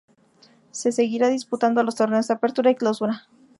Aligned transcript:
Se 0.71 0.91
seguirá 0.91 1.29
disputando 1.29 1.83
los 1.83 1.93
torneos 1.95 2.31
Apertura 2.31 2.71
y 2.71 2.75
Clausura. 2.75 3.27